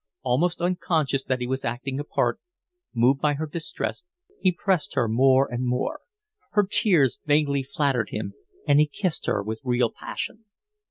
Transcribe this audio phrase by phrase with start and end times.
[0.23, 2.39] Almost unconscious that he was acting a part,
[2.91, 4.01] moved by her distress,
[4.39, 5.99] he pressed her more and more.
[6.53, 8.33] Her tears vaguely flattered him,
[8.67, 10.45] and he kissed her with real passion.